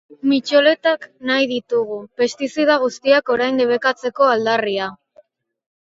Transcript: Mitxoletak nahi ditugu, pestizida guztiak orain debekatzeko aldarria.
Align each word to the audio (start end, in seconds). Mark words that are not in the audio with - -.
Mitxoletak 0.29 1.03
nahi 1.31 1.43
ditugu, 1.51 1.99
pestizida 2.21 2.79
guztiak 2.85 3.33
orain 3.35 3.63
debekatzeko 3.65 4.31
aldarria. 4.37 4.89